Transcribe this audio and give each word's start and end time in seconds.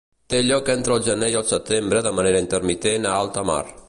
Té 0.33 0.37
lloc 0.45 0.71
entre 0.73 0.95
el 0.99 1.03
gener 1.07 1.29
i 1.33 1.37
el 1.41 1.45
setembre 1.51 2.01
de 2.07 2.13
manera 2.21 2.41
intermitent 2.45 3.07
a 3.11 3.13
alta 3.25 3.45
mar. 3.51 3.63